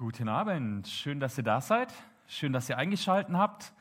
[0.00, 1.92] Guten Abend, schön, dass ihr da seid,
[2.26, 3.74] schön, dass ihr eingeschaltet habt.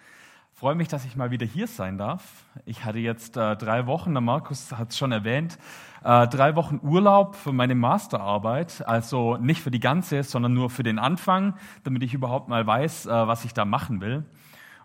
[0.51, 2.43] Freue mich, dass ich mal wieder hier sein darf.
[2.65, 5.57] Ich hatte jetzt äh, drei Wochen, der Markus hat es schon erwähnt,
[6.03, 8.85] äh, drei Wochen Urlaub für meine Masterarbeit.
[8.85, 11.53] Also nicht für die ganze, sondern nur für den Anfang,
[11.85, 14.25] damit ich überhaupt mal weiß, äh, was ich da machen will.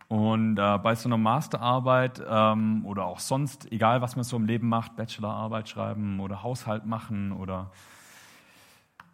[0.07, 4.45] Und äh, bei so einer Masterarbeit ähm, oder auch sonst, egal was man so im
[4.45, 7.73] Leben macht, Bachelorarbeit schreiben oder Haushalt machen oder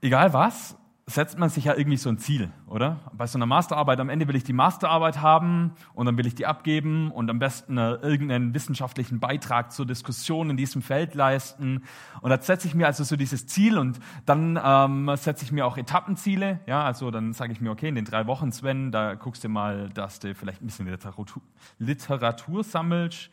[0.02, 0.77] egal was,
[1.10, 3.00] setzt man sich ja irgendwie so ein Ziel, oder?
[3.12, 6.34] Bei so einer Masterarbeit, am Ende will ich die Masterarbeit haben und dann will ich
[6.34, 11.84] die abgeben und am besten äh, irgendeinen wissenschaftlichen Beitrag zur Diskussion in diesem Feld leisten.
[12.20, 15.66] Und da setze ich mir also so dieses Ziel und dann ähm, setze ich mir
[15.66, 16.60] auch Etappenziele.
[16.66, 19.48] Ja, also dann sage ich mir, okay, in den drei Wochen, Sven, da guckst du
[19.48, 21.42] mal, dass du vielleicht ein bisschen Literatur,
[21.78, 23.30] Literatur sammelst,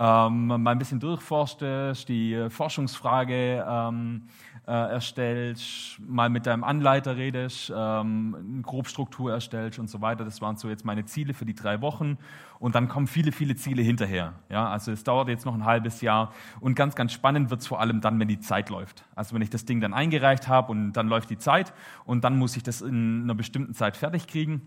[0.00, 4.22] ähm, mal ein bisschen durchforstest, die Forschungsfrage ähm,
[4.66, 10.24] äh, erstellst, mal mit deinem Anleiter redest, ähm, eine Grobstruktur erstellst und so weiter.
[10.24, 12.16] Das waren so jetzt meine Ziele für die drei Wochen.
[12.58, 14.34] Und dann kommen viele, viele Ziele hinterher.
[14.48, 16.32] Ja, also es dauert jetzt noch ein halbes Jahr.
[16.60, 19.04] Und ganz, ganz spannend wird es vor allem dann, wenn die Zeit läuft.
[19.14, 21.74] Also wenn ich das Ding dann eingereicht habe und dann läuft die Zeit
[22.06, 24.62] und dann muss ich das in einer bestimmten Zeit fertig kriegen.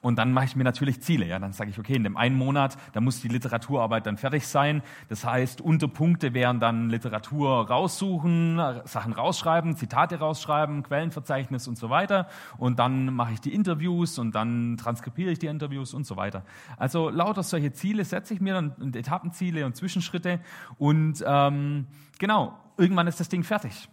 [0.00, 1.26] Und dann mache ich mir natürlich Ziele.
[1.26, 4.46] Ja, dann sage ich, okay, in dem einen Monat, da muss die Literaturarbeit dann fertig
[4.46, 4.82] sein.
[5.08, 12.28] Das heißt, Unterpunkte wären dann Literatur raussuchen, Sachen rausschreiben, Zitate rausschreiben, Quellenverzeichnis und so weiter.
[12.56, 16.44] Und dann mache ich die Interviews und dann transkribiere ich die Interviews und so weiter.
[16.76, 20.40] Also lauter solche Ziele setze ich mir dann und Etappenziele und Zwischenschritte.
[20.78, 21.86] Und ähm,
[22.18, 23.88] genau, irgendwann ist das Ding fertig.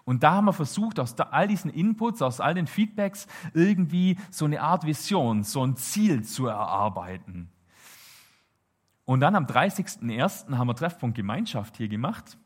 [0.05, 4.45] Und da haben wir versucht, aus all diesen Inputs, aus all den Feedbacks irgendwie so
[4.45, 7.51] eine Art Vision, so ein Ziel zu erarbeiten.
[9.05, 10.57] Und dann am 30.01.
[10.57, 12.37] haben wir Treffpunkt Gemeinschaft hier gemacht.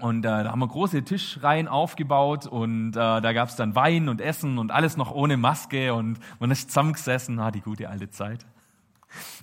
[0.00, 4.08] Und äh, da haben wir große Tischreihen aufgebaut und äh, da gab es dann Wein
[4.08, 8.10] und Essen und alles noch ohne Maske und man ist zusammengesessen, ah, die gute alte
[8.10, 8.44] Zeit.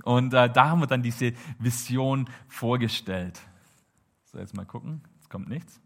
[0.03, 3.40] Und äh, da haben wir dann diese Vision vorgestellt.
[4.25, 5.79] So, jetzt mal gucken, es kommt nichts.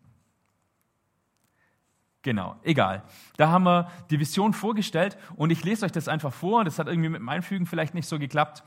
[2.24, 3.04] Genau, egal.
[3.38, 6.64] Da haben wir die Vision vorgestellt und ich lese euch das einfach vor.
[6.64, 8.64] Das hat irgendwie mit dem Einfügen vielleicht nicht so geklappt.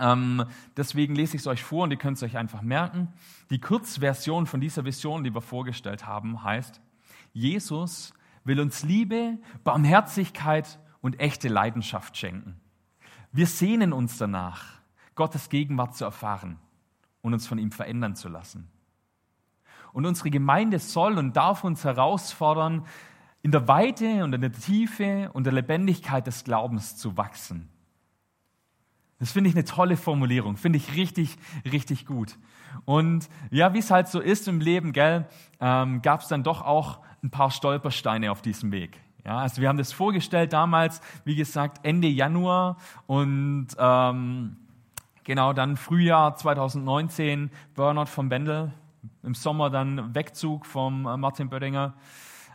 [0.00, 0.44] Ähm,
[0.76, 3.08] deswegen lese ich es euch vor und ihr könnt es euch einfach merken.
[3.50, 6.80] Die Kurzversion von dieser Vision, die wir vorgestellt haben, heißt,
[7.32, 8.14] Jesus
[8.44, 12.60] will uns Liebe, Barmherzigkeit und echte Leidenschaft schenken.
[13.32, 14.64] Wir sehnen uns danach,
[15.14, 16.58] Gottes Gegenwart zu erfahren
[17.20, 18.68] und uns von ihm verändern zu lassen.
[19.92, 22.86] Und unsere Gemeinde soll und darf uns herausfordern,
[23.42, 27.68] in der Weite und in der Tiefe und der Lebendigkeit des Glaubens zu wachsen
[29.18, 32.36] das finde ich eine tolle Formulierung, finde ich richtig, richtig gut.
[32.84, 35.26] Und ja, wie es halt so ist im Leben, gell,
[35.60, 39.00] ähm, gab es dann doch auch ein paar Stolpersteine auf diesem Weg.
[39.24, 42.76] Ja, also wir haben das vorgestellt damals, wie gesagt, Ende Januar
[43.06, 44.56] und ähm,
[45.24, 48.72] genau dann Frühjahr 2019 Burnout von Bendel,
[49.22, 51.94] im Sommer dann Wegzug vom äh, Martin Böttinger.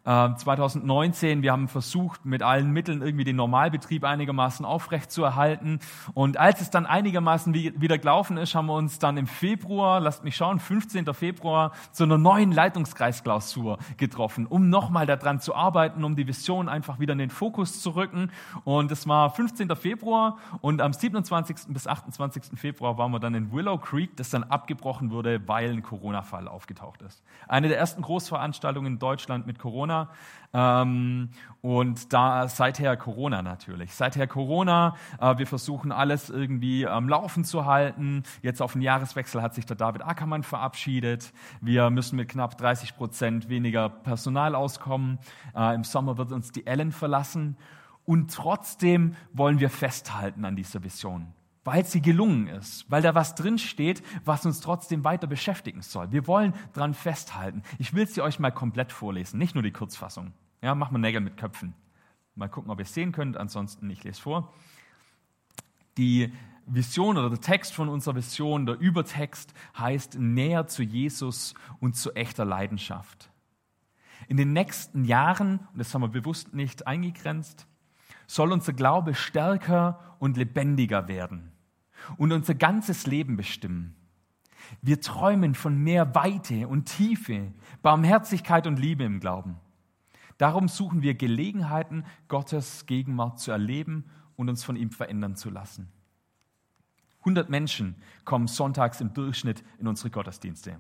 [0.06, 5.80] 2019, ähm, wir haben versucht, mit allen Mitteln irgendwie den Normalbetrieb einigermaßen aufrechtzuerhalten.
[6.14, 10.26] Und als es dann einigermaßen wieder gelaufen ist, haben wir uns dann im Februar, lasst
[10.26, 11.14] mich schauen, 15.
[11.14, 17.00] Februar, zu einer neuen Leitungskreisklausur getroffen, um nochmal daran zu arbeiten, um die Vision einfach
[17.00, 18.30] wieder in den Fokus zu rücken.
[18.66, 19.74] Und es war 15.
[19.76, 21.68] Februar und am 27.
[21.70, 22.60] bis 28.
[22.60, 27.02] Februar waren wir dann in Willow Creek, das dann abgebrochen wurde, weil ein Corona-Fall aufgetaucht
[27.04, 27.24] ist.
[27.48, 30.10] Eine der ersten Großveranstaltungen in Deutschland mit Corona Corona.
[30.56, 31.30] Ähm,
[31.62, 33.96] und da seither Corona natürlich.
[33.96, 38.24] Seither Corona, äh, wir versuchen alles irgendwie am Laufen zu halten.
[38.44, 41.34] Jetzt auf den Jahreswechsel hat sich der David Ackermann verabschiedet.
[41.62, 45.18] Wir müssen mit knapp 30 Prozent weniger Personal auskommen.
[45.56, 47.58] Äh, Im Sommer wird uns die Ellen verlassen.
[48.06, 53.36] Und trotzdem wollen wir festhalten an dieser Vision weil sie gelungen ist, weil da was
[53.36, 56.12] drin steht, was uns trotzdem weiter beschäftigen soll.
[56.12, 57.64] Wir wollen dran festhalten.
[57.78, 60.34] Ich will sie euch mal komplett vorlesen, nicht nur die Kurzfassung.
[60.62, 61.74] Ja, machen wir Nägel mit Köpfen.
[62.36, 64.54] Mal gucken, ob ihr es sehen könnt, ansonsten ich lese vor.
[65.98, 66.34] Die
[66.66, 72.14] Vision oder der Text von unserer Vision, der Übertext heißt näher zu Jesus und zu
[72.14, 73.30] echter Leidenschaft.
[74.28, 77.68] In den nächsten Jahren, und das haben wir bewusst nicht eingegrenzt,
[78.26, 81.53] soll unser Glaube stärker und lebendiger werden
[82.18, 83.96] und unser ganzes Leben bestimmen.
[84.82, 87.52] Wir träumen von mehr Weite und Tiefe,
[87.82, 89.58] Barmherzigkeit und Liebe im Glauben.
[90.38, 94.06] Darum suchen wir Gelegenheiten, Gottes Gegenwart zu erleben
[94.36, 95.90] und uns von ihm verändern zu lassen.
[97.20, 97.96] 100 Menschen
[98.26, 100.78] kommen sonntags im Durchschnitt in unsere Gottesdienste.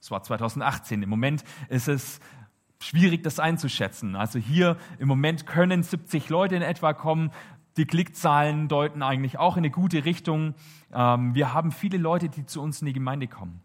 [0.00, 1.02] Das war 2018.
[1.02, 2.20] Im Moment ist es
[2.80, 4.16] schwierig, das einzuschätzen.
[4.16, 7.30] Also hier im Moment können 70 Leute in etwa kommen.
[7.76, 10.54] Die Klickzahlen deuten eigentlich auch in eine gute Richtung.
[10.92, 13.60] Ähm, wir haben viele Leute, die zu uns in die Gemeinde kommen.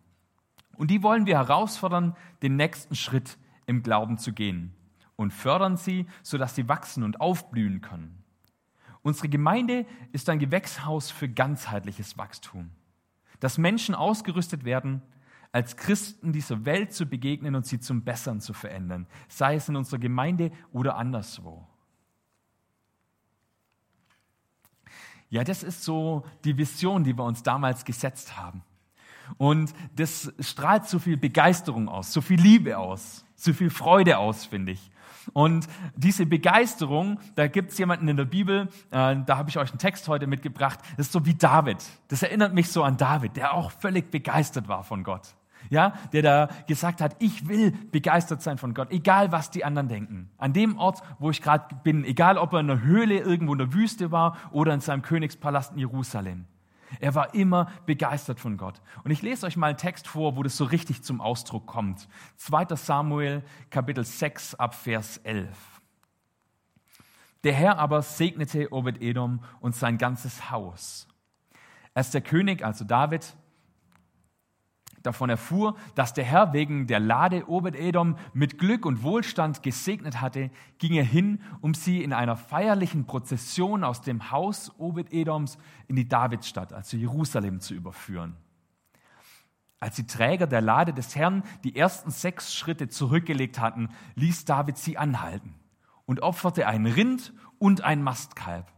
[0.75, 3.37] Und die wollen wir herausfordern, den nächsten Schritt
[3.67, 4.73] im Glauben zu gehen
[5.15, 8.23] und fördern sie, sodass sie wachsen und aufblühen können.
[9.03, 12.71] Unsere Gemeinde ist ein Gewächshaus für ganzheitliches Wachstum,
[13.39, 15.01] dass Menschen ausgerüstet werden,
[15.51, 19.75] als Christen dieser Welt zu begegnen und sie zum Besseren zu verändern, sei es in
[19.75, 21.67] unserer Gemeinde oder anderswo.
[25.31, 28.63] Ja, das ist so die Vision, die wir uns damals gesetzt haben.
[29.37, 34.45] Und das strahlt so viel Begeisterung aus, so viel Liebe aus, so viel Freude aus,
[34.45, 34.91] finde ich.
[35.31, 39.69] Und diese Begeisterung, da gibt es jemanden in der Bibel, äh, da habe ich euch
[39.69, 41.77] einen Text heute mitgebracht, das ist so wie David.
[42.09, 45.33] Das erinnert mich so an David, der auch völlig begeistert war von Gott
[45.69, 49.87] ja, der da gesagt hat, ich will begeistert sein von Gott, egal was die anderen
[49.87, 50.29] denken.
[50.37, 53.59] An dem Ort, wo ich gerade bin, egal ob er in einer Höhle irgendwo in
[53.59, 56.45] der Wüste war oder in seinem Königspalast in Jerusalem.
[56.99, 58.81] Er war immer begeistert von Gott.
[59.03, 62.07] Und ich lese euch mal einen Text vor, wo das so richtig zum Ausdruck kommt.
[62.37, 62.75] 2.
[62.75, 65.47] Samuel, Kapitel 6, ab Vers 11.
[67.43, 71.07] Der Herr aber segnete Obed-Edom und sein ganzes Haus.
[71.93, 73.35] Als der König, also David,
[75.03, 80.51] davon erfuhr, dass der Herr wegen der Lade Obed-Edom mit Glück und Wohlstand gesegnet hatte,
[80.77, 85.57] ging er hin, um sie in einer feierlichen Prozession aus dem Haus Obed-Edoms
[85.87, 88.35] in die Davidstadt, also Jerusalem, zu überführen.
[89.79, 94.77] Als die Träger der Lade des Herrn die ersten sechs Schritte zurückgelegt hatten, ließ David
[94.77, 95.55] sie anhalten
[96.05, 98.71] und opferte ein Rind und ein Mastkalb.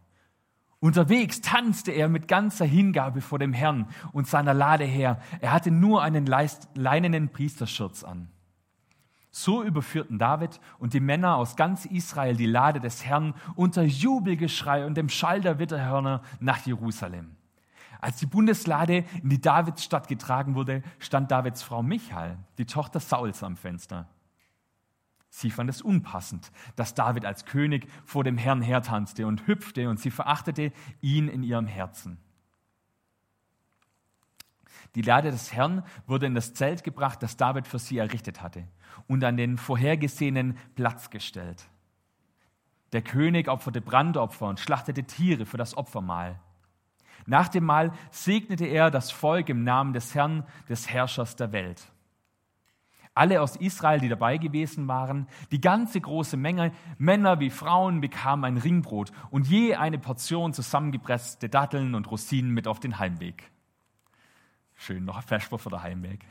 [0.83, 5.17] Unterwegs tanzte er mit ganzer Hingabe vor dem Herrn und seiner Lade her.
[5.39, 8.27] Er hatte nur einen leinenen Priesterschurz an.
[9.31, 14.85] So überführten David und die Männer aus ganz Israel die Lade des Herrn unter Jubelgeschrei
[14.85, 17.37] und dem Schall der Witterhörner nach Jerusalem.
[18.01, 23.41] Als die Bundeslade in die Davidsstadt getragen wurde, stand Davids Frau Michael, die Tochter Sauls,
[23.41, 24.09] am Fenster.
[25.35, 29.99] Sie fand es unpassend, dass David als König vor dem Herrn hertanzte und hüpfte und
[29.99, 30.71] sie verachtete
[31.01, 32.19] ihn in ihrem Herzen.
[34.93, 38.67] Die Lade des Herrn wurde in das Zelt gebracht, das David für sie errichtet hatte,
[39.07, 41.67] und an den vorhergesehenen Platz gestellt.
[42.91, 46.39] Der König opferte Brandopfer und schlachtete Tiere für das Opfermahl.
[47.25, 51.91] Nach dem Mahl segnete er das Volk im Namen des Herrn, des Herrschers der Welt.
[53.15, 58.45] Alle aus Israel, die dabei gewesen waren, die ganze große Menge, Männer wie Frauen, bekamen
[58.45, 63.51] ein Ringbrot und je eine Portion zusammengepresste Datteln und Rosinen mit auf den Heimweg.
[64.75, 66.25] Schön, noch Versper für den Heimweg.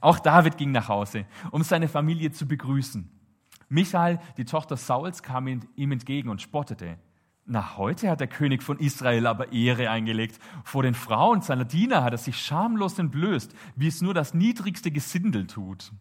[0.00, 3.10] Auch David ging nach Hause, um seine Familie zu begrüßen.
[3.70, 6.98] Michael, die Tochter Sauls, kam ihm entgegen und spottete.
[7.46, 10.38] Na, heute hat der König von Israel aber Ehre eingelegt.
[10.64, 14.90] Vor den Frauen seiner Diener hat er sich schamlos entblößt, wie es nur das niedrigste
[14.90, 15.92] Gesindel tut.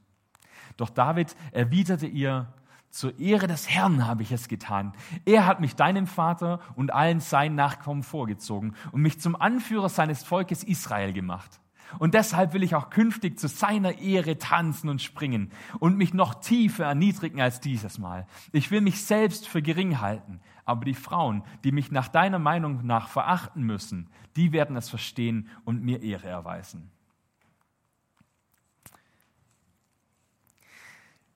[0.77, 2.47] Doch David erwiderte ihr,
[2.89, 4.93] zur Ehre des Herrn habe ich es getan.
[5.25, 10.23] Er hat mich deinem Vater und allen seinen Nachkommen vorgezogen und mich zum Anführer seines
[10.23, 11.59] Volkes Israel gemacht.
[11.99, 16.35] Und deshalb will ich auch künftig zu seiner Ehre tanzen und springen und mich noch
[16.35, 18.27] tiefer erniedrigen als dieses Mal.
[18.51, 22.85] Ich will mich selbst für gering halten, aber die Frauen, die mich nach deiner Meinung
[22.85, 26.91] nach verachten müssen, die werden es verstehen und mir Ehre erweisen.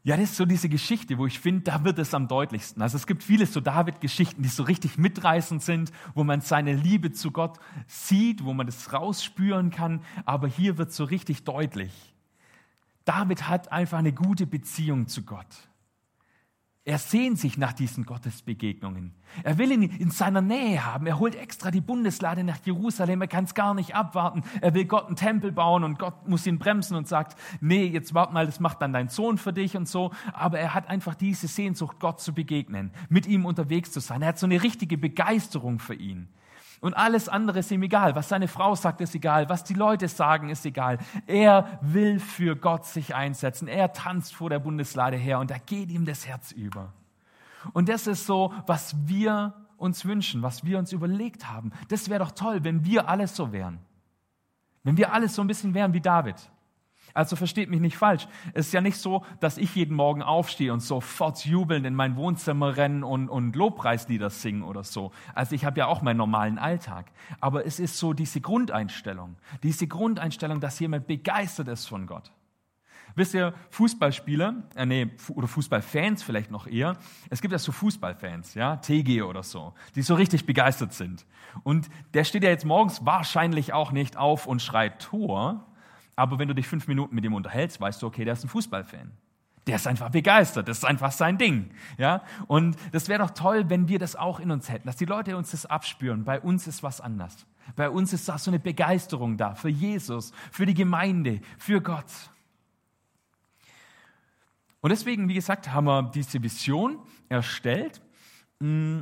[0.07, 2.81] Ja, das ist so diese Geschichte, wo ich finde, da wird es am deutlichsten.
[2.81, 7.11] Also es gibt viele so David-Geschichten, die so richtig mitreißend sind, wo man seine Liebe
[7.11, 10.01] zu Gott sieht, wo man das rausspüren kann.
[10.23, 12.13] Aber hier wird so richtig deutlich.
[13.03, 15.66] David hat einfach eine gute Beziehung zu Gott.
[16.87, 19.11] Er sehnt sich nach diesen Gottesbegegnungen.
[19.43, 21.05] Er will ihn in seiner Nähe haben.
[21.05, 23.19] Er holt extra die Bundeslade nach Jerusalem.
[23.19, 24.43] Er kann es gar nicht abwarten.
[24.61, 28.13] Er will Gott einen Tempel bauen und Gott muss ihn bremsen und sagt, nee, jetzt
[28.13, 30.11] wart mal, das macht dann dein Sohn für dich und so.
[30.31, 34.21] Aber er hat einfach diese Sehnsucht, Gott zu begegnen, mit ihm unterwegs zu sein.
[34.21, 36.29] Er hat so eine richtige Begeisterung für ihn.
[36.79, 38.15] Und alles andere ist ihm egal.
[38.15, 39.49] Was seine Frau sagt, ist egal.
[39.49, 40.99] Was die Leute sagen, ist egal.
[41.25, 43.67] Er will für Gott sich einsetzen.
[43.67, 46.93] Er tanzt vor der Bundeslade her und da geht ihm das Herz über.
[47.73, 51.71] Und das ist so, was wir uns wünschen, was wir uns überlegt haben.
[51.87, 53.79] Das wäre doch toll, wenn wir alles so wären.
[54.83, 56.35] Wenn wir alles so ein bisschen wären wie David.
[57.17, 58.27] Also versteht mich nicht falsch.
[58.53, 62.15] Es ist ja nicht so, dass ich jeden Morgen aufstehe und sofort jubelnd in mein
[62.15, 65.11] Wohnzimmer rennen und, und Lobpreislieder singen oder so.
[65.33, 67.11] Also ich habe ja auch meinen normalen Alltag.
[67.41, 72.31] Aber es ist so diese Grundeinstellung, diese Grundeinstellung, dass jemand begeistert ist von Gott.
[73.15, 76.97] Wisst ihr, Fußballspieler, äh, nee, oder Fußballfans vielleicht noch eher,
[77.31, 81.25] es gibt ja so Fußballfans, ja, TG oder so, die so richtig begeistert sind.
[81.63, 85.65] Und der steht ja jetzt morgens wahrscheinlich auch nicht auf und schreit Tor,
[86.17, 88.49] aber wenn du dich fünf Minuten mit ihm unterhältst, weißt du, okay, der ist ein
[88.49, 89.11] Fußballfan.
[89.67, 91.69] Der ist einfach begeistert, das ist einfach sein Ding.
[91.97, 92.23] Ja?
[92.47, 95.37] Und das wäre doch toll, wenn wir das auch in uns hätten, dass die Leute
[95.37, 96.23] uns das abspüren.
[96.23, 97.45] Bei uns ist was anders.
[97.75, 102.11] Bei uns ist da so eine Begeisterung da für Jesus, für die Gemeinde, für Gott.
[104.81, 106.97] Und deswegen, wie gesagt, haben wir diese Vision
[107.29, 108.01] erstellt
[108.59, 109.01] mm,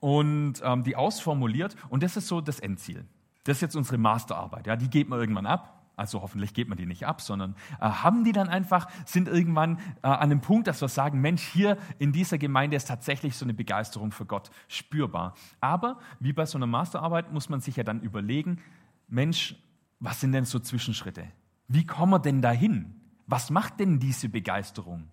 [0.00, 1.76] und ähm, die ausformuliert.
[1.90, 3.04] Und das ist so das Endziel.
[3.44, 4.66] Das ist jetzt unsere Masterarbeit.
[4.66, 5.79] Ja, die geht man irgendwann ab.
[6.00, 9.78] Also hoffentlich geht man die nicht ab, sondern äh, haben die dann einfach, sind irgendwann
[10.02, 13.44] äh, an dem Punkt, dass wir sagen, Mensch, hier in dieser Gemeinde ist tatsächlich so
[13.44, 15.34] eine Begeisterung für Gott spürbar.
[15.60, 18.62] Aber wie bei so einer Masterarbeit muss man sich ja dann überlegen,
[19.08, 19.56] Mensch,
[19.98, 21.26] was sind denn so Zwischenschritte?
[21.68, 22.94] Wie kommen wir denn dahin?
[23.26, 25.10] Was macht denn diese Begeisterung?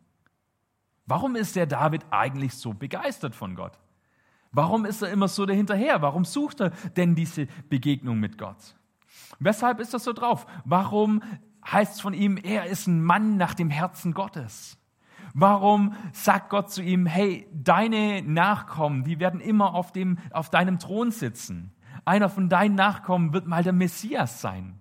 [1.05, 3.77] Warum ist der David eigentlich so begeistert von Gott?
[4.53, 6.01] Warum ist er immer so dahinterher?
[6.01, 8.76] Warum sucht er denn diese Begegnung mit Gott?
[9.39, 10.45] Weshalb ist das so drauf?
[10.65, 11.21] Warum
[11.69, 14.77] heißt es von ihm, er ist ein Mann nach dem Herzen Gottes?
[15.33, 20.79] Warum sagt Gott zu ihm, hey, deine Nachkommen, die werden immer auf, dem, auf deinem
[20.79, 21.75] Thron sitzen.
[22.05, 24.79] Einer von deinen Nachkommen wird mal der Messias sein.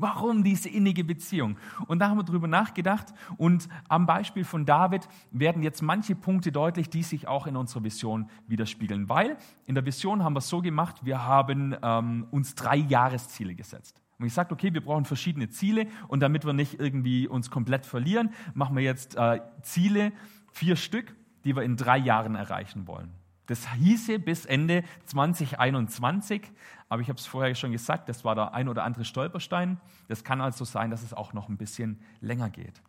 [0.00, 1.58] Warum diese innige Beziehung?
[1.88, 6.52] Und da haben wir drüber nachgedacht und am Beispiel von David werden jetzt manche Punkte
[6.52, 9.08] deutlich, die sich auch in unserer Vision widerspiegeln.
[9.08, 9.36] Weil
[9.66, 14.00] in der Vision haben wir es so gemacht, wir haben ähm, uns drei Jahresziele gesetzt.
[14.20, 17.84] Und ich sage, okay, wir brauchen verschiedene Ziele und damit wir nicht irgendwie uns komplett
[17.84, 20.12] verlieren, machen wir jetzt äh, Ziele,
[20.52, 23.10] vier Stück, die wir in drei Jahren erreichen wollen.
[23.46, 26.42] Das hieße bis Ende 2021,
[26.88, 29.80] aber ich habe es vorher schon gesagt, das war der ein oder andere Stolperstein.
[30.08, 32.82] Das kann also sein, dass es auch noch ein bisschen länger geht.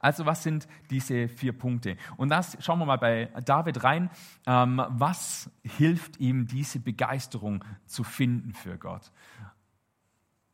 [0.00, 1.96] Also was sind diese vier Punkte?
[2.16, 4.10] Und das schauen wir mal bei David rein.
[4.46, 9.12] Ähm, was hilft ihm, diese Begeisterung zu finden für Gott?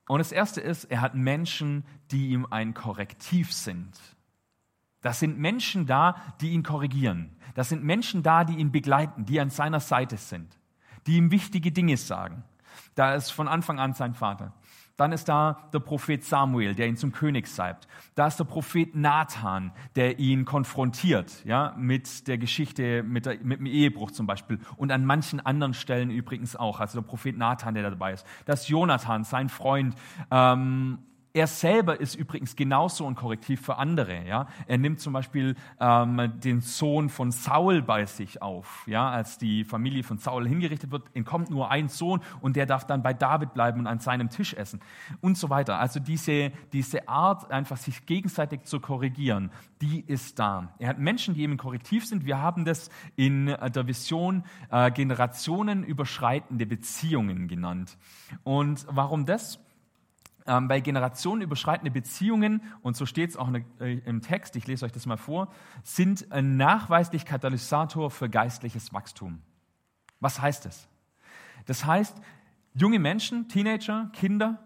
[0.06, 3.98] Und das Erste ist, er hat Menschen, die ihm ein Korrektiv sind.
[5.00, 7.36] Das sind Menschen da, die ihn korrigieren.
[7.54, 10.58] Das sind Menschen da, die ihn begleiten, die an seiner Seite sind,
[11.06, 12.44] die ihm wichtige Dinge sagen.
[12.94, 14.52] Da ist von Anfang an sein Vater.
[14.96, 17.88] Dann ist da der Prophet Samuel, der ihn zum König salbt.
[18.14, 23.58] Da ist der Prophet Nathan, der ihn konfrontiert, ja, mit der Geschichte, mit, der, mit
[23.58, 24.60] dem Ehebruch zum Beispiel.
[24.76, 26.78] Und an manchen anderen Stellen übrigens auch.
[26.78, 28.24] Also der Prophet Nathan, der dabei ist.
[28.44, 29.96] Das ist Jonathan, sein Freund.
[30.30, 30.98] Ähm,
[31.34, 34.24] er selber ist übrigens genauso ein Korrektiv für andere.
[34.24, 34.46] Ja?
[34.68, 38.84] Er nimmt zum Beispiel ähm, den Sohn von Saul bei sich auf.
[38.86, 39.10] Ja?
[39.10, 43.02] Als die Familie von Saul hingerichtet wird, entkommt nur ein Sohn und der darf dann
[43.02, 44.80] bei David bleiben und an seinem Tisch essen
[45.20, 45.80] und so weiter.
[45.80, 49.50] Also diese, diese Art, einfach sich gegenseitig zu korrigieren,
[49.80, 50.72] die ist da.
[50.78, 52.24] Er hat Menschen, die ihm korrektiv sind.
[52.24, 57.98] Wir haben das in der Vision äh, generationenüberschreitende Beziehungen genannt.
[58.44, 59.58] Und warum das?
[60.46, 64.92] Ähm, bei generationenüberschreitende Beziehungen, und so steht es auch äh, im Text, ich lese euch
[64.92, 69.40] das mal vor, sind ein nachweislich Katalysator für geistliches Wachstum.
[70.20, 70.88] Was heißt das?
[71.66, 72.16] Das heißt,
[72.74, 74.64] junge Menschen, Teenager, Kinder,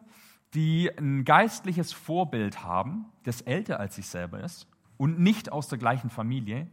[0.55, 4.67] die ein geistliches Vorbild haben, das älter als sich selber ist
[4.97, 6.67] und nicht aus der gleichen Familie,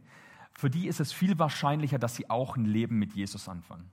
[0.52, 3.90] für die ist es viel wahrscheinlicher, dass sie auch ein Leben mit Jesus anfangen.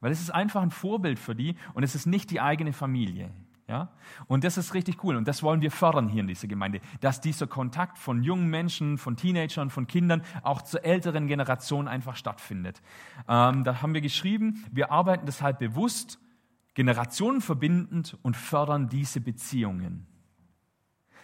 [0.00, 3.30] Weil es ist einfach ein Vorbild für die und es ist nicht die eigene Familie.
[3.68, 3.88] Ja?
[4.28, 7.20] Und das ist richtig cool und das wollen wir fördern hier in dieser Gemeinde, dass
[7.20, 12.80] dieser Kontakt von jungen Menschen, von Teenagern, von Kindern auch zur älteren Generation einfach stattfindet.
[13.28, 16.20] Ähm, da haben wir geschrieben, wir arbeiten deshalb bewusst,
[16.74, 20.06] generationenverbindend und fördern diese Beziehungen.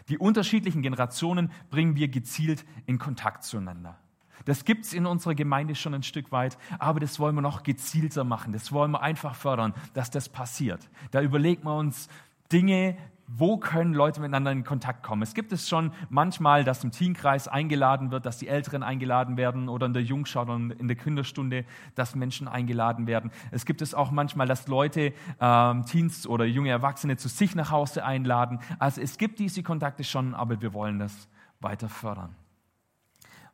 [0.08, 3.99] Die unterschiedlichen Generationen bringen wir gezielt in Kontakt zueinander.
[4.44, 7.62] Das gibt es in unserer Gemeinde schon ein Stück weit, aber das wollen wir noch
[7.62, 8.52] gezielter machen.
[8.52, 10.90] Das wollen wir einfach fördern, dass das passiert.
[11.12, 12.08] Da überlegen wir uns,
[12.52, 12.97] Dinge,
[13.35, 15.23] wo können Leute miteinander in Kontakt kommen.
[15.23, 19.71] Es gibt es schon manchmal, dass im Teamkreis eingeladen wird, dass die Älteren eingeladen werden
[19.71, 23.30] oder in der Jungschau oder in der Kinderstunde, dass Menschen eingeladen werden.
[23.50, 27.71] Es gibt es auch manchmal, dass Leute, ähm, Teens oder junge Erwachsene zu sich nach
[27.71, 28.61] Hause einladen.
[28.78, 31.28] Also es gibt diese Kontakte schon, aber wir wollen das
[31.61, 32.35] weiter fördern.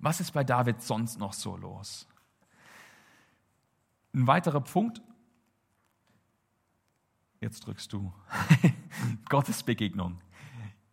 [0.01, 2.09] Was ist bei David sonst noch so los?
[4.13, 5.03] Ein weiterer Punkt,
[7.41, 8.13] Jetzt drückst du.
[9.29, 10.21] Gottesbegegnung.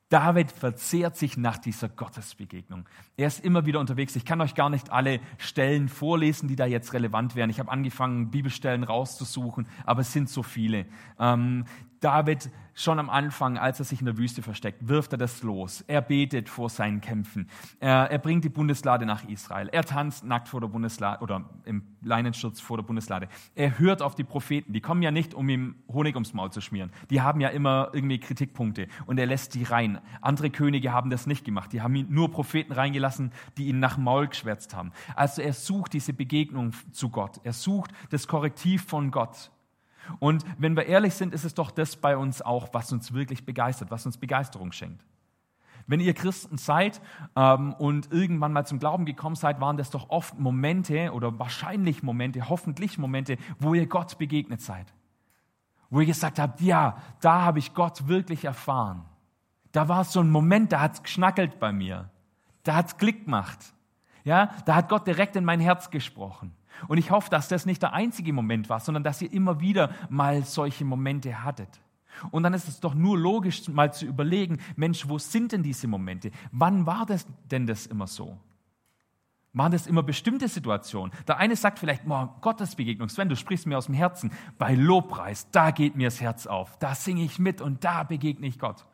[0.10, 2.88] David verzehrt sich nach dieser Gottesbegegnung.
[3.18, 4.16] Er ist immer wieder unterwegs.
[4.16, 7.50] Ich kann euch gar nicht alle Stellen vorlesen, die da jetzt relevant wären.
[7.50, 10.86] Ich habe angefangen, Bibelstellen rauszusuchen, aber es sind so viele.
[11.20, 11.66] Ähm,
[12.06, 15.84] David schon am Anfang, als er sich in der Wüste versteckt, wirft er das los.
[15.88, 17.50] Er betet vor seinen Kämpfen.
[17.80, 19.70] Er, er bringt die Bundeslade nach Israel.
[19.70, 23.28] Er tanzt nackt vor der Bundeslade oder im Leinenschutz vor der Bundeslade.
[23.56, 24.72] Er hört auf die Propheten.
[24.72, 26.92] Die kommen ja nicht, um ihm Honig ums Maul zu schmieren.
[27.10, 30.00] Die haben ja immer irgendwie Kritikpunkte und er lässt die rein.
[30.22, 31.74] Andere Könige haben das nicht gemacht.
[31.74, 34.92] Die haben nur Propheten reingelassen, die ihn nach Maul geschwärzt haben.
[35.16, 37.40] Also er sucht diese Begegnung zu Gott.
[37.44, 39.50] Er sucht das Korrektiv von Gott.
[40.20, 43.46] Und wenn wir ehrlich sind, ist es doch das bei uns auch, was uns wirklich
[43.46, 45.04] begeistert, was uns Begeisterung schenkt.
[45.88, 47.00] Wenn ihr Christen seid
[47.36, 52.02] ähm, und irgendwann mal zum Glauben gekommen seid, waren das doch oft Momente oder wahrscheinlich
[52.02, 54.92] Momente, hoffentlich Momente, wo ihr Gott begegnet seid.
[55.92, 59.06] Wo ihr gesagt habt, ja, da habe ich Gott wirklich erfahren.
[59.72, 62.10] Da war so ein Moment, da hat es geschnackelt bei mir.
[62.64, 63.60] Da hat es Klick gemacht.
[64.24, 66.56] Ja, da hat Gott direkt in mein Herz gesprochen.
[66.88, 69.92] Und ich hoffe, dass das nicht der einzige Moment war, sondern dass ihr immer wieder
[70.10, 71.82] mal solche Momente hattet.
[72.32, 75.88] Und dann ist es doch nur logisch, mal zu überlegen, Mensch, wo sind denn diese
[75.88, 76.32] Momente?
[76.52, 78.38] Wann war das denn das immer so?
[79.54, 81.14] Waren das immer bestimmte Situationen?
[81.28, 84.34] Der eine sagt vielleicht, oh, Gottesbegegnung, Sven, du sprichst mir aus dem Herzen.
[84.58, 86.78] Bei Lobpreis, da geht mir das Herz auf.
[86.80, 88.86] Da singe ich mit und da begegne ich Gott.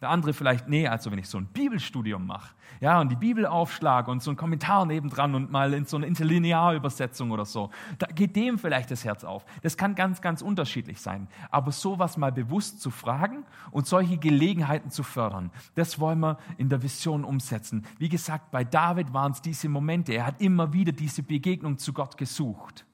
[0.00, 3.44] Der andere vielleicht, nee, also wenn ich so ein Bibelstudium mache, ja, und die Bibel
[3.44, 8.06] aufschlage und so einen Kommentar nebendran und mal in so eine Interlinearübersetzung oder so, da
[8.06, 9.44] geht dem vielleicht das Herz auf.
[9.60, 11.28] Das kann ganz, ganz unterschiedlich sein.
[11.50, 16.70] Aber sowas mal bewusst zu fragen und solche Gelegenheiten zu fördern, das wollen wir in
[16.70, 17.84] der Vision umsetzen.
[17.98, 20.14] Wie gesagt, bei David waren es diese Momente.
[20.14, 22.86] Er hat immer wieder diese Begegnung zu Gott gesucht.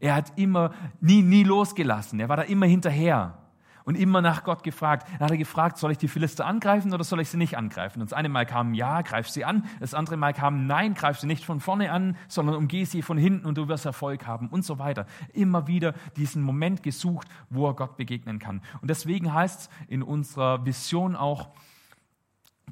[0.00, 2.18] Er hat immer, nie, nie losgelassen.
[2.18, 3.38] Er war da immer hinterher
[3.84, 5.08] und immer nach Gott gefragt.
[5.12, 8.00] Dann hat er gefragt, soll ich die Philister angreifen oder soll ich sie nicht angreifen?
[8.00, 9.64] Und das eine Mal kam, ja, greif sie an.
[9.80, 13.18] Das andere Mal kam, nein, greif sie nicht von vorne an, sondern umgeh sie von
[13.18, 15.06] hinten und du wirst Erfolg haben und so weiter.
[15.32, 18.62] Immer wieder diesen Moment gesucht, wo er Gott begegnen kann.
[18.80, 21.50] Und deswegen heißt es in unserer Vision auch,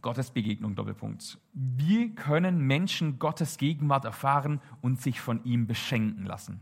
[0.02, 1.38] Gottes Begegnung, Doppelpunkt.
[1.52, 6.60] Wie können Menschen Gottes Gegenwart erfahren und sich von ihm beschenken lassen?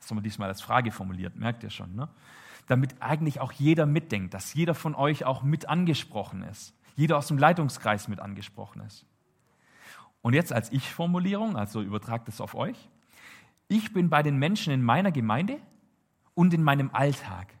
[0.00, 1.94] Das haben wir diesmal als Frage formuliert, merkt ihr schon.
[1.94, 2.08] Ne?
[2.68, 6.74] Damit eigentlich auch jeder mitdenkt, dass jeder von euch auch mit angesprochen ist.
[6.94, 9.06] Jeder aus dem Leitungskreis mit angesprochen ist.
[10.20, 12.88] Und jetzt als Ich-Formulierung, also übertragt es auf euch.
[13.68, 15.58] Ich bin bei den Menschen in meiner Gemeinde
[16.34, 17.54] und in meinem Alltag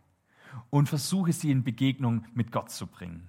[0.70, 3.26] und versuche sie in Begegnung mit Gott zu bringen.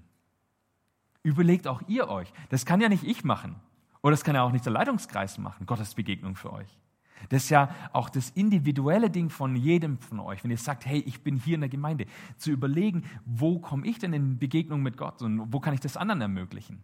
[1.24, 2.32] Überlegt auch ihr euch.
[2.50, 3.56] Das kann ja nicht ich machen.
[4.02, 6.78] Oder das kann ja auch nicht der Leitungskreis machen, Gottes Begegnung für euch.
[7.28, 11.00] Das ist ja auch das individuelle Ding von jedem von euch, wenn ihr sagt, hey,
[11.00, 12.06] ich bin hier in der Gemeinde,
[12.38, 15.98] zu überlegen, wo komme ich denn in Begegnung mit Gott und wo kann ich das
[15.98, 16.82] anderen ermöglichen?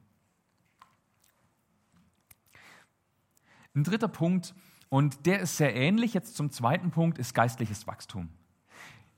[3.74, 4.54] Ein dritter Punkt,
[4.90, 8.30] und der ist sehr ähnlich jetzt zum zweiten Punkt, ist geistliches Wachstum.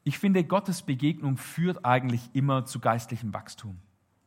[0.03, 3.77] Ich finde, Gottes Begegnung führt eigentlich immer zu geistlichem Wachstum.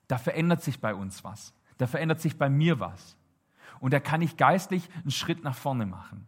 [0.09, 1.55] Da verändert sich bei uns was.
[1.79, 3.17] Da verändert sich bei mir was.
[3.81, 6.27] Und da kann ich geistlich einen Schritt nach vorne machen.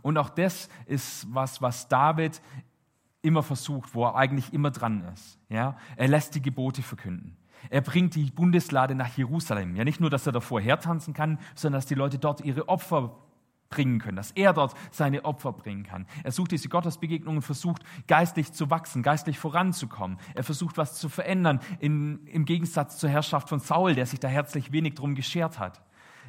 [0.00, 2.40] Und auch das ist was, was David
[3.20, 5.38] immer versucht, wo er eigentlich immer dran ist.
[5.48, 5.76] Ja?
[5.96, 7.36] Er lässt die Gebote verkünden.
[7.70, 9.76] Er bringt die Bundeslade nach Jerusalem.
[9.76, 13.16] Ja, nicht nur, dass er davor hertanzen kann, sondern dass die Leute dort ihre Opfer
[13.72, 16.06] bringen können, dass er dort seine Opfer bringen kann.
[16.22, 20.18] Er sucht diese Gottesbegegnungen, versucht geistlich zu wachsen, geistlich voranzukommen.
[20.34, 24.28] Er versucht was zu verändern, in, im Gegensatz zur Herrschaft von Saul, der sich da
[24.28, 25.82] herzlich wenig drum geschert hat.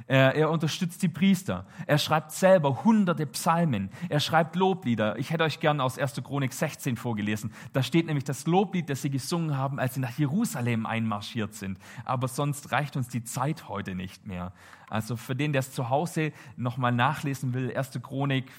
[0.07, 1.65] Er, er unterstützt die Priester.
[1.87, 3.89] Er schreibt selber hunderte Psalmen.
[4.09, 5.17] Er schreibt Loblieder.
[5.17, 6.21] Ich hätte euch gern aus 1.
[6.23, 7.53] Chronik 16 vorgelesen.
[7.71, 11.77] Da steht nämlich das Loblied, das sie gesungen haben, als sie nach Jerusalem einmarschiert sind.
[12.03, 14.51] Aber sonst reicht uns die Zeit heute nicht mehr.
[14.89, 17.99] Also für den, der es zu Hause nochmal nachlesen will, 1.
[18.01, 18.51] Chronik,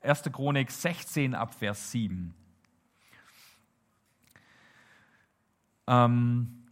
[0.00, 0.22] 1.
[0.32, 2.34] Chronik 16 ab Vers 7.
[5.88, 6.64] Ähm,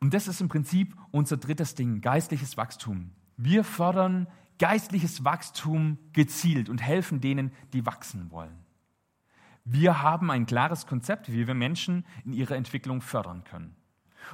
[0.00, 3.10] und das ist im Prinzip unser drittes Ding, geistliches Wachstum.
[3.36, 4.26] Wir fördern
[4.58, 8.64] geistliches Wachstum gezielt und helfen denen, die wachsen wollen.
[9.64, 13.74] Wir haben ein klares Konzept, wie wir Menschen in ihrer Entwicklung fördern können.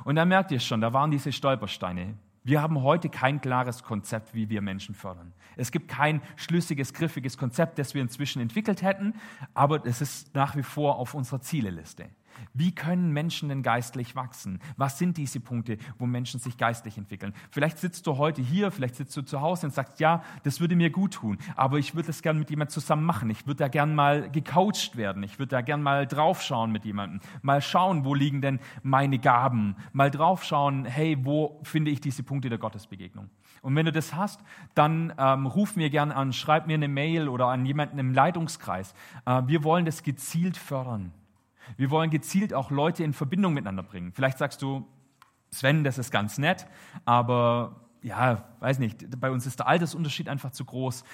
[0.05, 2.17] Und da merkt ihr schon, da waren diese Stolpersteine.
[2.43, 5.33] Wir haben heute kein klares Konzept, wie wir Menschen fördern.
[5.57, 9.15] Es gibt kein schlüssiges, griffiges Konzept, das wir inzwischen entwickelt hätten,
[9.53, 12.09] aber es ist nach wie vor auf unserer Zieleliste.
[12.55, 14.61] Wie können Menschen denn geistlich wachsen?
[14.77, 17.35] Was sind diese Punkte, wo Menschen sich geistlich entwickeln?
[17.51, 20.77] Vielleicht sitzt du heute hier, vielleicht sitzt du zu Hause und sagst, ja, das würde
[20.77, 23.31] mir gut tun, aber ich würde das gerne mit jemandem zusammen machen.
[23.31, 25.23] Ich würde da gerne mal gecoacht werden.
[25.23, 27.21] Ich würde da gerne mal draufschauen mit jemandem.
[27.43, 29.77] Mal schauen, wo liegen denn meine Gaben?
[29.93, 33.29] Mal draufschauen, hey, wo finde ich diese Punkte der Gottesbegegnung?
[33.62, 34.40] Und wenn du das hast,
[34.75, 38.95] dann ähm, ruf mir gerne an, schreib mir eine Mail oder an jemanden im Leitungskreis.
[39.27, 41.12] Äh, wir wollen das gezielt fördern.
[41.76, 44.12] Wir wollen gezielt auch Leute in Verbindung miteinander bringen.
[44.12, 44.87] Vielleicht sagst du,
[45.50, 46.66] Sven, das ist ganz nett,
[47.04, 51.04] aber ja, weiß nicht, bei uns ist der Altersunterschied einfach zu groß.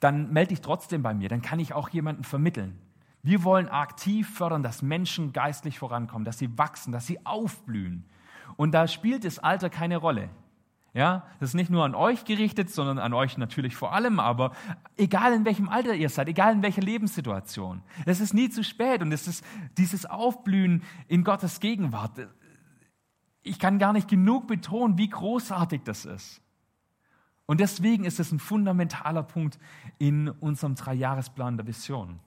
[0.00, 2.78] Dann melde dich trotzdem bei mir, dann kann ich auch jemanden vermitteln.
[3.22, 8.06] Wir wollen aktiv fördern, dass Menschen geistlich vorankommen, dass sie wachsen, dass sie aufblühen.
[8.56, 10.30] Und da spielt das Alter keine Rolle.
[10.92, 14.52] Ja, das ist nicht nur an euch gerichtet, sondern an euch natürlich vor allem, aber
[14.96, 19.00] egal in welchem Alter ihr seid, egal in welcher Lebenssituation, es ist nie zu spät
[19.00, 19.44] und es ist
[19.78, 22.28] dieses Aufblühen in Gottes Gegenwart.
[23.42, 26.42] Ich kann gar nicht genug betonen, wie großartig das ist.
[27.46, 29.58] Und deswegen ist es ein fundamentaler Punkt
[29.98, 32.18] in unserem Dreijahresplan der Vision.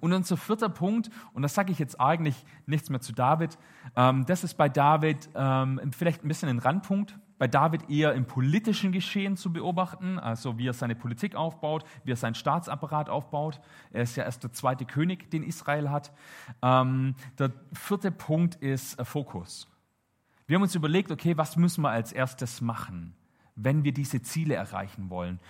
[0.00, 3.58] Und unser vierter Punkt, und das sage ich jetzt eigentlich nichts mehr zu David,
[3.96, 8.26] ähm, das ist bei David ähm, vielleicht ein bisschen ein Randpunkt, bei David eher im
[8.26, 13.62] politischen Geschehen zu beobachten, also wie er seine Politik aufbaut, wie er seinen Staatsapparat aufbaut.
[13.94, 16.12] Er ist ja erst der zweite König, den Israel hat.
[16.60, 19.66] Ähm, der vierte Punkt ist äh, Fokus.
[20.46, 23.14] Wir haben uns überlegt, okay, was müssen wir als erstes machen,
[23.56, 25.40] wenn wir diese Ziele erreichen wollen?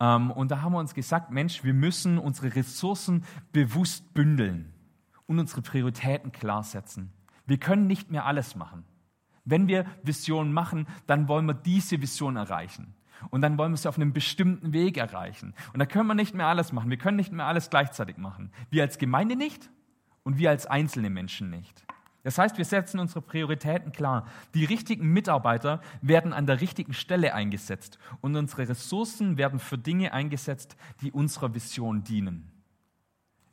[0.00, 4.72] Ähm, und da haben wir uns gesagt, Mensch, wir müssen unsere Ressourcen bewusst bündeln
[5.26, 7.12] und unsere Prioritäten klar setzen.
[7.44, 8.86] Wir können nicht mehr alles machen.
[9.44, 12.94] Wenn wir Visionen machen, dann wollen wir diese Vision erreichen.
[13.30, 15.54] Und dann wollen wir sie auf einem bestimmten Weg erreichen.
[15.72, 16.90] Und da können wir nicht mehr alles machen.
[16.90, 18.50] Wir können nicht mehr alles gleichzeitig machen.
[18.70, 19.70] Wir als Gemeinde nicht
[20.22, 21.84] und wir als einzelne Menschen nicht.
[22.22, 24.26] Das heißt, wir setzen unsere Prioritäten klar.
[24.54, 30.12] Die richtigen Mitarbeiter werden an der richtigen Stelle eingesetzt und unsere Ressourcen werden für Dinge
[30.14, 32.50] eingesetzt, die unserer Vision dienen.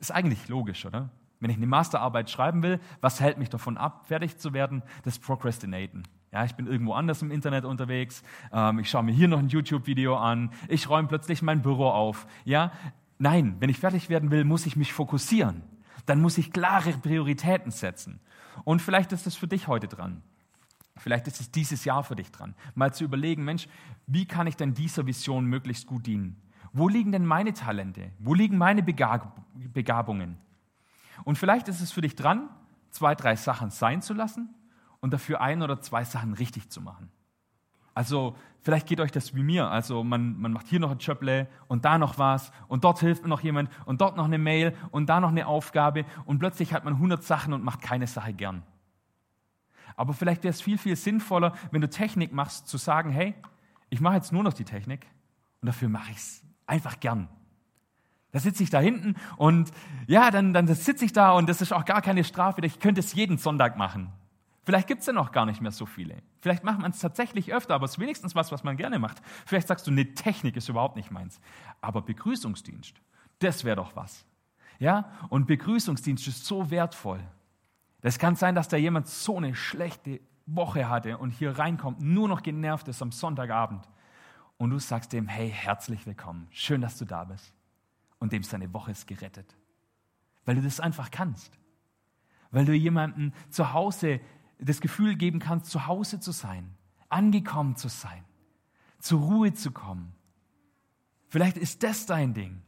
[0.00, 1.10] Ist eigentlich logisch, oder?
[1.42, 4.84] Wenn ich eine Masterarbeit schreiben will, was hält mich davon ab, fertig zu werden?
[5.02, 6.04] Das Procrastinaten.
[6.30, 8.22] Ja, ich bin irgendwo anders im Internet unterwegs.
[8.52, 10.52] Ähm, ich schaue mir hier noch ein YouTube-Video an.
[10.68, 12.28] Ich räume plötzlich mein Büro auf.
[12.44, 12.70] Ja,
[13.18, 15.64] nein, wenn ich fertig werden will, muss ich mich fokussieren.
[16.06, 18.20] Dann muss ich klare Prioritäten setzen.
[18.62, 20.22] Und vielleicht ist es für dich heute dran.
[20.96, 23.66] Vielleicht ist es dieses Jahr für dich dran, mal zu überlegen, Mensch,
[24.06, 26.40] wie kann ich denn dieser Vision möglichst gut dienen?
[26.72, 28.12] Wo liegen denn meine Talente?
[28.20, 30.36] Wo liegen meine Begabungen?
[31.24, 32.48] Und vielleicht ist es für dich dran,
[32.90, 34.54] zwei, drei Sachen sein zu lassen
[35.00, 37.10] und dafür ein oder zwei Sachen richtig zu machen.
[37.94, 39.68] Also vielleicht geht euch das wie mir.
[39.68, 43.26] Also man, man macht hier noch ein Jöpple und da noch was und dort hilft
[43.26, 46.84] noch jemand und dort noch eine Mail und da noch eine Aufgabe und plötzlich hat
[46.84, 48.62] man 100 Sachen und macht keine Sache gern.
[49.96, 53.34] Aber vielleicht wäre es viel, viel sinnvoller, wenn du Technik machst, zu sagen, hey,
[53.90, 55.06] ich mache jetzt nur noch die Technik
[55.60, 57.28] und dafür mache ich es einfach gern.
[58.32, 59.70] Da sitze ich da hinten und
[60.06, 62.64] ja, dann, dann sitze ich da und das ist auch gar keine Strafe.
[62.64, 64.10] Ich könnte es jeden Sonntag machen.
[64.64, 66.22] Vielleicht gibt es ja noch gar nicht mehr so viele.
[66.40, 69.20] Vielleicht macht man es tatsächlich öfter, aber es ist wenigstens was, was man gerne macht.
[69.44, 71.40] Vielleicht sagst du, ne, Technik ist überhaupt nicht meins.
[71.82, 72.94] Aber Begrüßungsdienst,
[73.40, 74.24] das wäre doch was.
[74.78, 75.10] Ja?
[75.28, 77.20] Und Begrüßungsdienst ist so wertvoll.
[78.00, 82.28] Das kann sein, dass da jemand so eine schlechte Woche hatte und hier reinkommt, nur
[82.28, 83.86] noch genervt ist am Sonntagabend.
[84.56, 86.46] Und du sagst dem, hey, herzlich willkommen.
[86.50, 87.52] Schön, dass du da bist
[88.22, 89.56] und dem seine Woche ist gerettet.
[90.44, 91.58] weil du das einfach kannst.
[92.50, 94.20] Weil du jemandem zu Hause
[94.58, 96.74] das Gefühl geben kannst, zu Hause zu sein,
[97.08, 98.24] angekommen zu sein,
[98.98, 100.14] zur Ruhe zu kommen.
[101.28, 102.62] Vielleicht ist das dein Ding.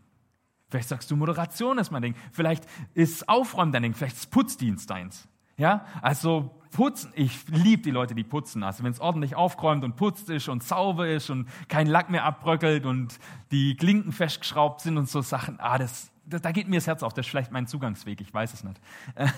[0.69, 2.15] Vielleicht sagst du, Moderation ist mein Ding.
[2.33, 2.65] Vielleicht
[2.95, 3.95] ist Aufräumen dein Ding.
[3.95, 5.29] Vielleicht ist Putzdienst deins.
[5.57, 8.63] Ja, also putzen, ich liebe die Leute, die putzen.
[8.63, 12.25] Also wenn es ordentlich aufgeräumt und putzt ist und sauber ist und kein Lack mehr
[12.25, 13.19] abbröckelt und
[13.53, 17.03] die Klinken festgeschraubt sind und so Sachen, ah, das, da, da geht mir das Herz
[17.03, 17.15] auf.
[17.15, 18.81] Das ist vielleicht mein Zugangsweg, ich weiß es nicht.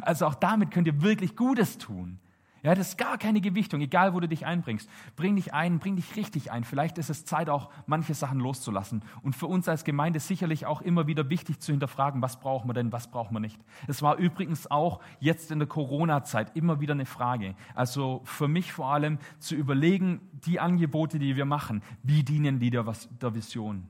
[0.00, 2.18] Also auch damit könnt ihr wirklich Gutes tun.
[2.62, 4.88] Ja, das ist gar keine Gewichtung, egal wo du dich einbringst.
[5.16, 6.62] Bring dich ein, bring dich richtig ein.
[6.62, 9.02] Vielleicht ist es Zeit, auch manche Sachen loszulassen.
[9.22, 12.74] Und für uns als Gemeinde sicherlich auch immer wieder wichtig zu hinterfragen, was brauchen wir
[12.74, 13.58] denn, was brauchen wir nicht.
[13.88, 17.56] Es war übrigens auch jetzt in der Corona-Zeit immer wieder eine Frage.
[17.74, 22.70] Also für mich vor allem zu überlegen, die Angebote, die wir machen, wie dienen die
[22.70, 22.84] der,
[23.20, 23.88] der Vision?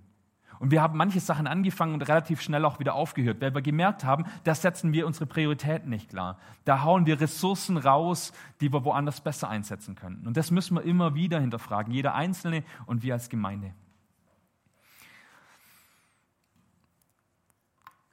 [0.63, 4.05] Und wir haben manche Sachen angefangen und relativ schnell auch wieder aufgehört, weil wir gemerkt
[4.05, 6.39] haben, da setzen wir unsere Prioritäten nicht klar.
[6.65, 10.25] Da hauen wir Ressourcen raus, die wir woanders besser einsetzen können.
[10.25, 13.75] Und das müssen wir immer wieder hinterfragen, jeder Einzelne und wir als Gemeinde.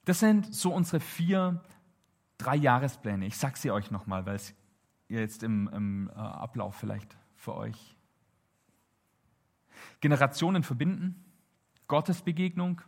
[0.05, 1.63] Das sind so unsere vier,
[2.39, 3.27] drei Jahrespläne.
[3.27, 4.55] Ich sage sie euch nochmal, weil es
[5.07, 7.95] jetzt im, im äh, Ablauf vielleicht für euch.
[10.01, 11.28] Generationen verbinden,
[11.89, 12.81] Gottesbegegnung,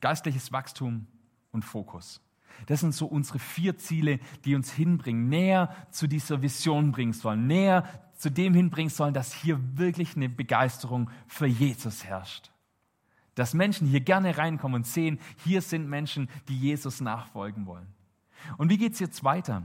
[0.00, 1.08] geistliches Wachstum
[1.50, 2.20] und Fokus.
[2.66, 7.48] Das sind so unsere vier Ziele, die uns hinbringen, näher zu dieser Vision bringen sollen,
[7.48, 7.84] näher
[8.16, 12.52] zu dem hinbringen sollen, dass hier wirklich eine Begeisterung für Jesus herrscht.
[13.34, 17.88] Dass Menschen hier gerne reinkommen und sehen, hier sind Menschen, die Jesus nachfolgen wollen.
[18.56, 19.64] Und wie geht es jetzt weiter?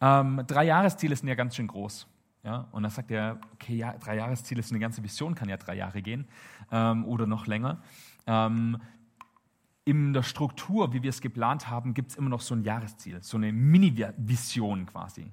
[0.00, 2.06] Ähm, drei Jahresziele sind ja ganz schön groß.
[2.42, 5.58] Ja, und dann sagt er, okay, ja, drei Jahresziele ist eine ganze Vision, kann ja
[5.58, 6.26] drei Jahre gehen
[6.72, 7.82] ähm, oder noch länger.
[8.26, 8.78] Ähm,
[9.84, 13.22] in der Struktur, wie wir es geplant haben, gibt es immer noch so ein Jahresziel,
[13.22, 15.32] so eine Mini-Vision quasi,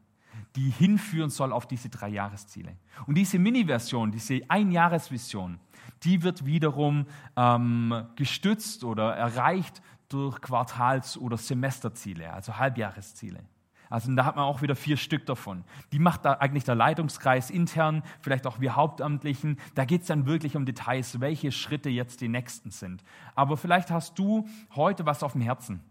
[0.55, 2.75] die hinführen soll auf diese drei Jahresziele.
[3.05, 5.59] Und diese Mini-Version, diese Einjahresvision,
[6.03, 13.43] die wird wiederum ähm, gestützt oder erreicht durch Quartals- oder Semesterziele, also Halbjahresziele.
[13.89, 15.63] Also da hat man auch wieder vier Stück davon.
[15.91, 19.57] Die macht da eigentlich der Leitungskreis intern, vielleicht auch wir Hauptamtlichen.
[19.75, 23.03] Da geht es dann wirklich um Details, welche Schritte jetzt die nächsten sind.
[23.35, 25.81] Aber vielleicht hast du heute was auf dem Herzen.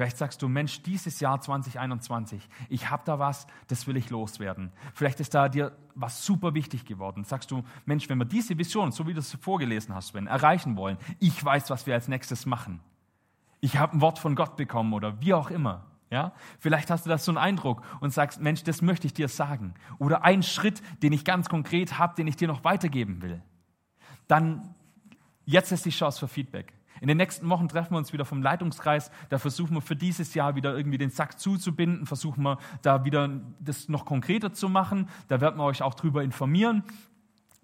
[0.00, 4.72] Vielleicht sagst du, Mensch, dieses Jahr 2021, ich habe da was, das will ich loswerden.
[4.94, 7.24] Vielleicht ist da dir was super wichtig geworden.
[7.24, 10.78] Sagst du, Mensch, wenn wir diese Vision, so wie du es vorgelesen hast, wenn, erreichen
[10.78, 12.80] wollen, ich weiß, was wir als nächstes machen.
[13.60, 15.89] Ich habe ein Wort von Gott bekommen oder wie auch immer.
[16.10, 16.32] Ja?
[16.58, 19.74] Vielleicht hast du das so einen Eindruck und sagst, Mensch, das möchte ich dir sagen.
[19.98, 23.40] Oder ein Schritt, den ich ganz konkret habe, den ich dir noch weitergeben will.
[24.26, 24.74] Dann,
[25.44, 26.72] jetzt ist die Chance für Feedback.
[27.00, 29.10] In den nächsten Wochen treffen wir uns wieder vom Leitungskreis.
[29.30, 33.40] Da versuchen wir für dieses Jahr wieder irgendwie den Sack zuzubinden, versuchen wir da wieder
[33.58, 35.08] das noch konkreter zu machen.
[35.28, 36.84] Da werden wir euch auch drüber informieren.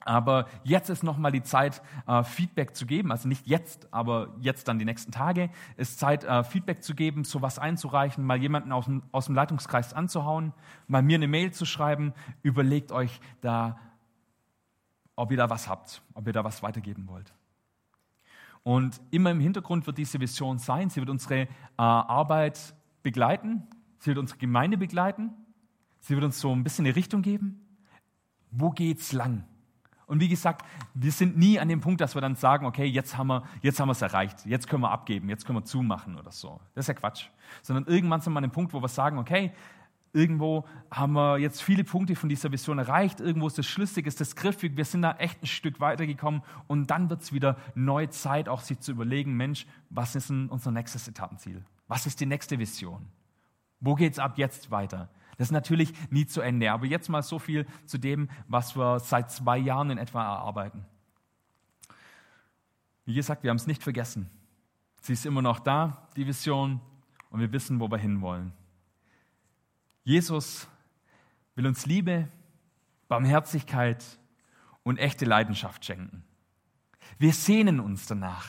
[0.06, 3.10] Aber jetzt ist nochmal die Zeit, äh, Feedback zu geben.
[3.10, 7.24] Also nicht jetzt, aber jetzt dann die nächsten Tage ist Zeit, äh, Feedback zu geben,
[7.24, 10.52] sowas einzureichen, mal jemanden aus dem, Leitungskreis anzuhauen,
[10.86, 12.12] mal mir eine Mail zu schreiben.
[12.42, 13.80] Überlegt euch da,
[15.16, 17.34] ob ihr da was habt, ob ihr da was weitergeben wollt.
[18.62, 20.88] Und immer im Hintergrund wird diese Vision sein.
[20.88, 23.64] Sie wird unsere äh, Arbeit begleiten.
[23.98, 25.30] Sie wird unsere Gemeinde begleiten.
[25.98, 27.60] Sie wird uns so ein bisschen eine Richtung geben.
[28.52, 29.44] Wo geht's lang?
[30.06, 30.64] Und wie gesagt,
[30.94, 33.80] wir sind nie an dem Punkt, dass wir dann sagen, okay, jetzt haben wir jetzt
[33.80, 36.60] haben wir es erreicht, jetzt können wir abgeben, jetzt können wir zumachen oder so.
[36.74, 37.26] Das ist ja Quatsch.
[37.62, 39.52] Sondern irgendwann sind wir an dem Punkt, wo wir sagen, okay,
[40.12, 44.20] irgendwo haben wir jetzt viele Punkte von dieser Vision erreicht, irgendwo ist das schlüssig, ist
[44.20, 48.08] das griffig, wir sind da echt ein Stück weitergekommen und dann wird es wieder neue
[48.08, 51.64] Zeit, auch sich zu überlegen, Mensch, was ist denn unser nächstes Etappenziel?
[51.88, 53.06] Was ist die nächste Vision?
[53.80, 55.08] Wo geht es ab jetzt weiter?
[55.36, 56.72] Das ist natürlich nie zu Ende.
[56.72, 60.84] Aber jetzt mal so viel zu dem, was wir seit zwei Jahren in etwa erarbeiten.
[63.04, 64.30] Wie gesagt, wir haben es nicht vergessen.
[65.00, 66.80] Sie ist immer noch da, die Vision,
[67.30, 68.52] und wir wissen, wo wir hinwollen.
[70.04, 70.68] Jesus
[71.54, 72.28] will uns Liebe,
[73.08, 74.04] Barmherzigkeit
[74.82, 76.24] und echte Leidenschaft schenken.
[77.18, 78.46] Wir sehnen uns danach,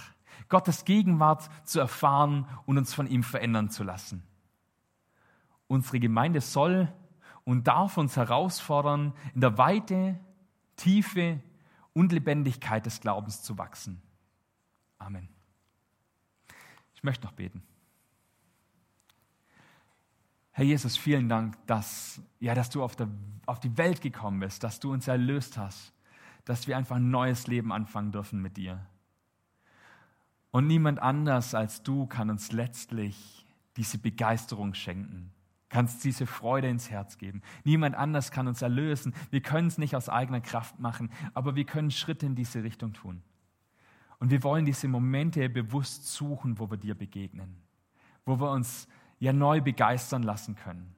[0.49, 4.23] Gottes Gegenwart zu erfahren und uns von ihm verändern zu lassen.
[5.67, 6.91] Unsere Gemeinde soll
[7.43, 10.19] und darf uns herausfordern, in der Weite,
[10.75, 11.41] Tiefe
[11.93, 14.01] und Lebendigkeit des Glaubens zu wachsen.
[14.99, 15.27] Amen.
[16.93, 17.63] Ich möchte noch beten.
[20.51, 23.07] Herr Jesus, vielen Dank, dass, ja, dass du auf, der,
[23.45, 25.93] auf die Welt gekommen bist, dass du uns erlöst hast,
[26.45, 28.83] dass wir einfach ein neues Leben anfangen dürfen mit dir.
[30.49, 35.31] Und niemand anders als du kann uns letztlich diese Begeisterung schenken,
[35.69, 37.41] kannst diese Freude ins Herz geben.
[37.63, 39.13] Niemand anders kann uns erlösen.
[39.31, 42.93] Wir können es nicht aus eigener Kraft machen, aber wir können Schritte in diese Richtung
[42.93, 43.21] tun.
[44.19, 47.57] Und wir wollen diese Momente bewusst suchen, wo wir dir begegnen,
[48.25, 48.87] wo wir uns
[49.19, 50.95] ja neu begeistern lassen können.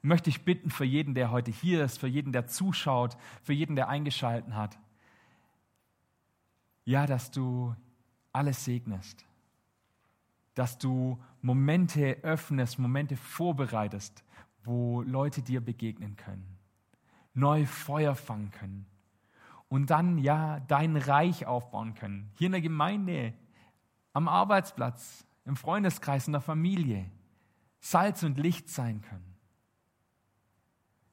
[0.00, 3.74] Möchte ich bitten für jeden, der heute hier ist, für jeden, der zuschaut, für jeden,
[3.74, 4.78] der eingeschalten hat,
[6.84, 7.74] ja, dass du
[8.32, 9.26] alles segnest,
[10.54, 14.24] dass du Momente öffnest, Momente vorbereitest,
[14.64, 16.58] wo Leute dir begegnen können,
[17.34, 18.86] neu Feuer fangen können
[19.68, 22.30] und dann ja dein Reich aufbauen können.
[22.34, 23.34] Hier in der Gemeinde,
[24.12, 27.10] am Arbeitsplatz, im Freundeskreis, in der Familie.
[27.80, 29.34] Salz und Licht sein können.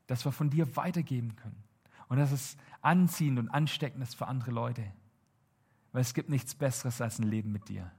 [0.07, 1.63] Dass wir von dir weitergeben können.
[2.07, 4.91] Und dass es anziehend und ansteckend ist für andere Leute.
[5.91, 7.91] Weil es gibt nichts Besseres als ein Leben mit dir.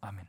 [0.00, 0.26] Amen.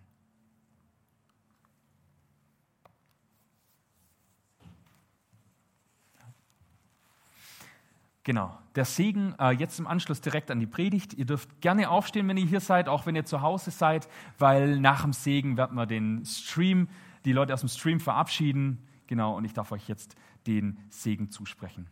[8.24, 11.14] Genau, der Segen äh, jetzt im Anschluss direkt an die Predigt.
[11.16, 14.08] Ihr dürft gerne aufstehen, wenn ihr hier seid, auch wenn ihr zu Hause seid,
[14.38, 16.88] weil nach dem Segen werden wir den Stream,
[17.26, 18.88] die Leute aus dem Stream verabschieden.
[19.08, 21.88] Genau, und ich darf euch jetzt den Segen zusprechen.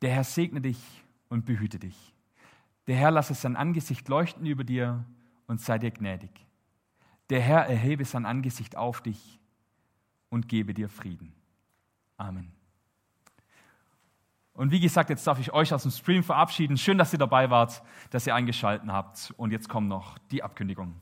[0.00, 0.80] Der Herr segne dich
[1.28, 2.14] und behüte dich.
[2.86, 5.04] Der Herr lasse sein Angesicht leuchten über dir
[5.46, 6.30] und sei dir gnädig.
[7.30, 9.38] Der Herr erhebe sein Angesicht auf dich
[10.30, 11.34] und gebe dir Frieden.
[12.16, 12.53] Amen.
[14.54, 16.76] Und wie gesagt, jetzt darf ich euch aus dem Stream verabschieden.
[16.76, 19.34] Schön, dass ihr dabei wart, dass ihr eingeschaltet habt.
[19.36, 20.94] Und jetzt kommen noch die Abkündigungen.